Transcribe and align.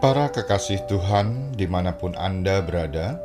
Para 0.00 0.32
kekasih 0.32 0.88
Tuhan, 0.88 1.52
di 1.52 1.68
mana 1.68 1.92
pun 1.92 2.16
Anda 2.16 2.64
berada, 2.64 3.20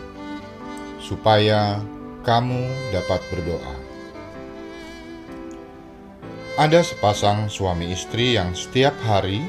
supaya 1.00 1.80
kamu 2.20 2.68
dapat 2.92 3.20
berdoa. 3.32 3.76
Ada 6.60 6.84
sepasang 6.84 7.48
suami 7.48 7.88
istri 7.88 8.36
yang 8.36 8.52
setiap 8.52 8.92
hari 9.08 9.40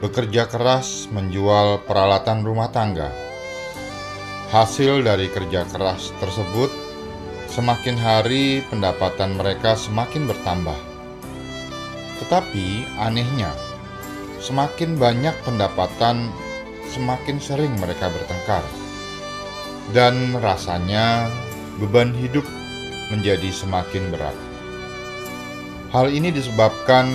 bekerja 0.00 0.48
keras 0.48 1.12
menjual 1.12 1.84
peralatan 1.84 2.40
rumah 2.40 2.72
tangga. 2.72 3.12
Hasil 4.48 5.04
dari 5.04 5.28
kerja 5.28 5.68
keras 5.68 6.16
tersebut, 6.22 6.72
semakin 7.52 8.00
hari 8.00 8.64
pendapatan 8.72 9.36
mereka 9.36 9.76
semakin 9.76 10.24
bertambah. 10.24 10.78
Tetapi 12.24 12.96
anehnya, 12.96 13.52
semakin 14.40 14.96
banyak 14.96 15.36
pendapatan 15.44 16.32
semakin 16.94 17.42
sering 17.42 17.74
mereka 17.82 18.06
bertengkar. 18.06 18.62
Dan 19.90 20.38
rasanya 20.38 21.26
beban 21.82 22.14
hidup 22.14 22.46
menjadi 23.10 23.50
semakin 23.50 24.14
berat. 24.14 24.36
Hal 25.90 26.10
ini 26.10 26.30
disebabkan 26.30 27.10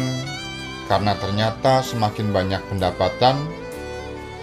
karena 0.92 1.16
ternyata 1.18 1.82
semakin 1.82 2.32
banyak 2.32 2.62
pendapatan, 2.68 3.36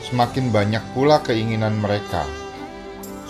semakin 0.04 0.52
banyak 0.52 0.82
pula 0.92 1.20
keinginan 1.24 1.78
mereka, 1.80 2.24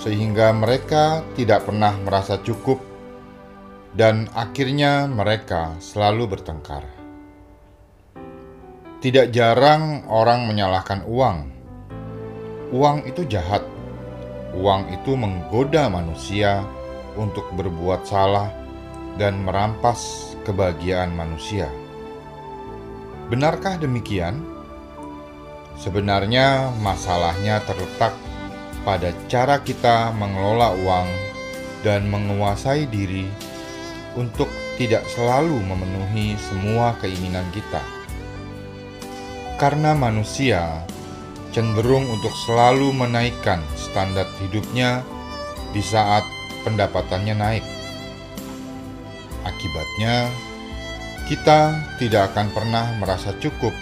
sehingga 0.03 0.51
mereka 0.53 1.23
tidak 1.39 1.65
pernah 1.65 1.95
merasa 2.03 2.37
cukup, 2.43 2.83
dan 3.95 4.29
akhirnya 4.37 5.09
mereka 5.09 5.79
selalu 5.81 6.37
bertengkar. 6.37 6.85
Tidak 9.01 9.31
jarang 9.31 10.09
orang 10.11 10.49
menyalahkan 10.51 11.07
uang 11.07 11.56
Uang 12.77 13.09
itu 13.09 13.25
jahat. 13.25 13.65
Uang 14.53 14.93
itu 14.93 15.17
menggoda 15.17 15.89
manusia 15.89 16.61
untuk 17.17 17.49
berbuat 17.57 18.05
salah 18.05 18.53
dan 19.17 19.41
merampas 19.49 20.37
kebahagiaan 20.45 21.09
manusia. 21.17 21.73
Benarkah 23.33 23.81
demikian? 23.81 24.45
Sebenarnya, 25.81 26.69
masalahnya 26.85 27.65
terletak 27.65 28.13
pada 28.85 29.09
cara 29.25 29.57
kita 29.65 30.13
mengelola 30.13 30.77
uang 30.77 31.09
dan 31.81 32.13
menguasai 32.13 32.85
diri 32.93 33.25
untuk 34.21 34.53
tidak 34.77 35.09
selalu 35.17 35.65
memenuhi 35.65 36.37
semua 36.37 36.93
keinginan 37.01 37.49
kita. 37.57 37.81
Karena 39.57 39.97
manusia 39.97 40.85
cenderung 41.57 42.05
untuk 42.13 42.37
selalu 42.37 42.93
menaikkan 42.93 43.65
standar 43.81 44.29
hidupnya 44.45 45.01
di 45.73 45.81
saat 45.81 46.21
pendapatannya 46.69 47.33
naik. 47.33 47.65
Akibatnya, 49.41 50.29
kita 51.25 51.73
tidak 51.97 52.37
akan 52.37 52.53
pernah 52.53 52.85
merasa 53.01 53.33
cukup 53.41 53.73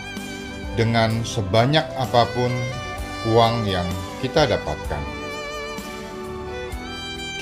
dengan 0.78 1.26
sebanyak 1.26 1.82
apa 1.98 2.30
pun 2.30 2.54
uang 3.34 3.66
yang 3.66 3.90
kita 4.22 4.46
dapatkan. 4.46 5.02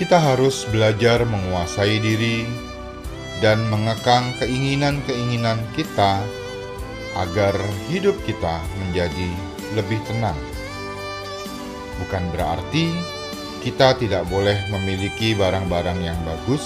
Kita 0.01 0.17
harus 0.17 0.65
belajar 0.73 1.29
menguasai 1.29 2.01
diri 2.01 2.49
dan 3.45 3.61
mengekang 3.69 4.33
keinginan-keinginan 4.41 5.61
kita 5.77 6.25
agar 7.21 7.53
hidup 7.93 8.17
kita 8.25 8.65
menjadi 8.81 9.52
lebih 9.77 10.01
tenang. 10.09 10.37
Bukan 12.03 12.25
berarti 12.35 12.93
kita 13.63 13.95
tidak 14.01 14.27
boleh 14.27 14.59
memiliki 14.75 15.39
barang-barang 15.39 16.01
yang 16.03 16.19
bagus 16.27 16.65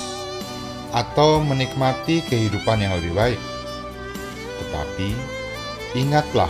atau 0.96 1.44
menikmati 1.44 2.24
kehidupan 2.24 2.80
yang 2.80 2.96
lebih 2.96 3.12
baik. 3.12 3.40
Tetapi 4.64 5.08
ingatlah, 5.92 6.48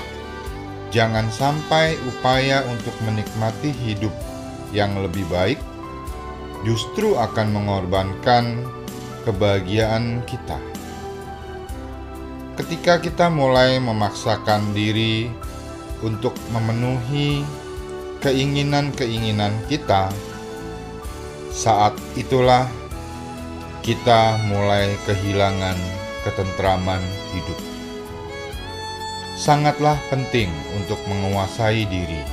jangan 0.94 1.26
sampai 1.34 1.98
upaya 2.06 2.62
untuk 2.70 2.94
menikmati 3.02 3.74
hidup 3.74 4.14
yang 4.70 4.94
lebih 5.02 5.26
baik 5.26 5.58
justru 6.62 7.18
akan 7.18 7.54
mengorbankan 7.54 8.62
kebahagiaan 9.26 10.22
kita. 10.26 10.58
Ketika 12.56 13.02
kita 13.02 13.26
mulai 13.28 13.76
memaksakan 13.82 14.72
diri 14.72 15.28
untuk 16.04 16.36
memenuhi 16.52 17.46
keinginan-keinginan 18.20 19.52
kita, 19.70 20.12
saat 21.52 21.96
itulah 22.18 22.68
kita 23.80 24.36
mulai 24.50 24.92
kehilangan 25.06 25.78
ketentraman 26.26 27.00
hidup. 27.32 27.60
Sangatlah 29.36 30.00
penting 30.08 30.48
untuk 30.80 30.98
menguasai 31.06 31.84
diri, 31.86 32.24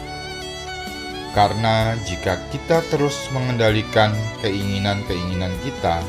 karena 1.35 1.99
jika 2.07 2.39
kita 2.49 2.79
terus 2.89 3.27
mengendalikan 3.35 4.15
keinginan-keinginan 4.39 5.51
kita 5.61 5.99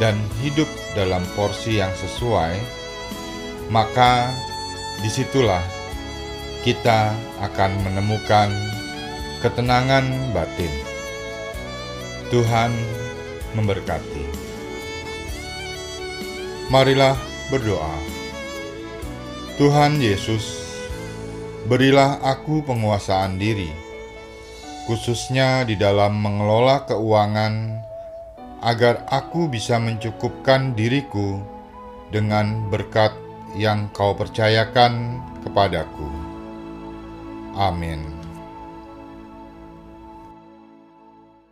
dan 0.00 0.16
hidup 0.40 0.66
dalam 0.96 1.22
porsi 1.36 1.78
yang 1.78 1.92
sesuai, 1.94 2.56
maka 3.68 4.32
di 5.04 5.08
situlah 5.12 5.62
kita 6.62 7.10
akan 7.42 7.70
menemukan 7.82 8.46
ketenangan 9.42 10.06
batin. 10.30 10.70
Tuhan 12.30 12.70
memberkati. 13.58 14.24
Marilah 16.70 17.18
berdoa. 17.50 17.98
Tuhan 19.58 19.98
Yesus, 19.98 20.62
berilah 21.66 22.22
aku 22.24 22.64
penguasaan 22.64 23.36
diri, 23.36 23.68
khususnya 24.88 25.66
di 25.68 25.76
dalam 25.76 26.16
mengelola 26.16 26.88
keuangan, 26.88 27.84
agar 28.62 29.04
aku 29.10 29.50
bisa 29.50 29.76
mencukupkan 29.82 30.72
diriku 30.78 31.42
dengan 32.14 32.70
berkat 32.70 33.12
yang 33.58 33.92
Kau 33.92 34.16
percayakan 34.16 35.20
kepadaku. 35.44 36.21
Amen. 37.54 38.21